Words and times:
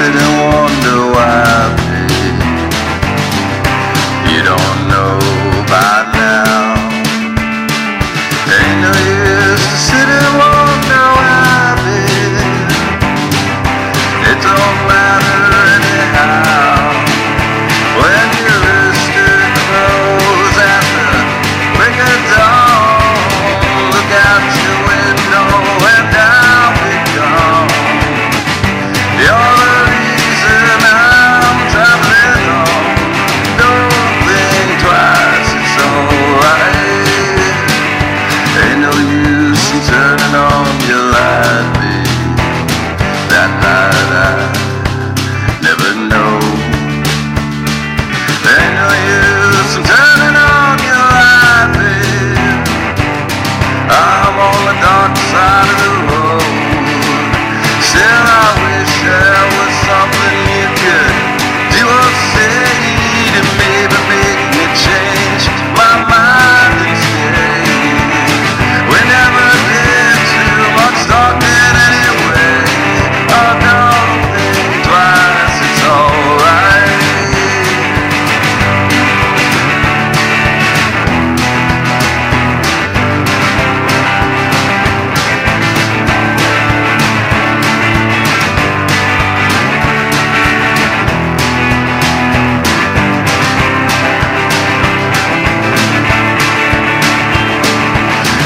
sit 0.00 0.16
and 0.16 0.54
wonder 0.54 1.12
why. 1.12 1.59
Ramadan 54.70 55.19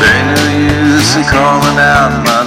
There 0.00 0.24
no 0.34 0.44
use 0.56 1.16
in 1.16 1.24
calling 1.24 1.78
out 1.78 2.24
my 2.24 2.39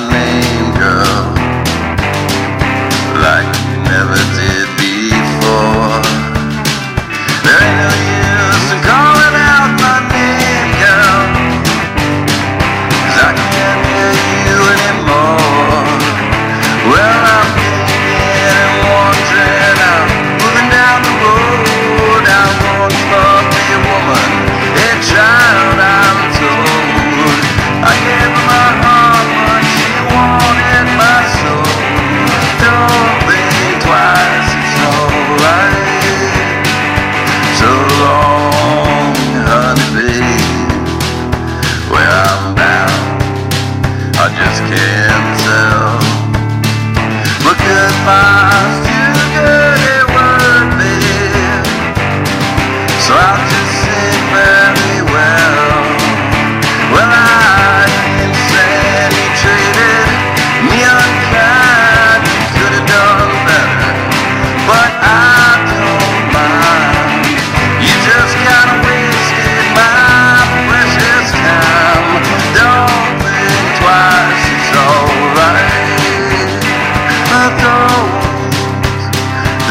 can 44.72 45.33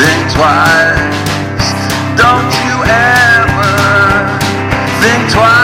think 0.03 0.33
twice. 0.33 1.71
Don't 2.19 2.53
you 2.67 2.77
ever 2.91 3.71
think 5.01 5.31
twice. 5.31 5.62